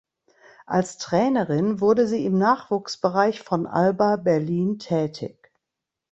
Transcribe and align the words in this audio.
Als 0.65 0.97
Trainerin 0.97 1.79
wurde 1.79 2.07
sie 2.07 2.25
im 2.25 2.35
Nachwuchsbereich 2.39 3.41
von 3.43 3.67
Alba 3.67 4.15
Berlin 4.15 4.79
tätig. 4.79 5.53